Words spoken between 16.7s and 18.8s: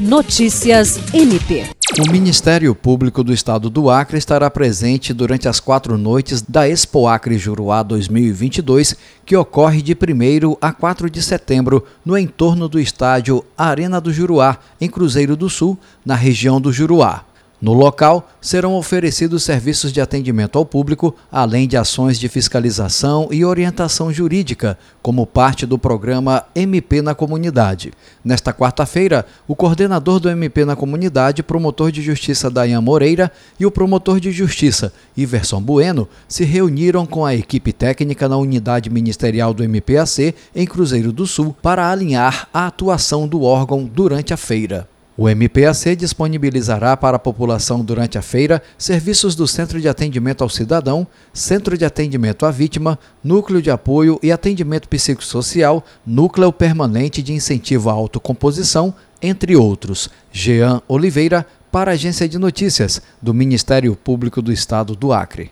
Juruá. No local, serão